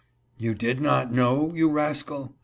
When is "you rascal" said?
1.53-2.33